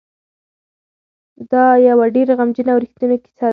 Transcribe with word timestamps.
دا 1.51 1.63
یوه 1.87 2.05
ډېره 2.15 2.33
غمجنه 2.39 2.71
او 2.73 2.79
رښتونې 2.83 3.17
کیسه 3.23 3.39
ده. 3.47 3.49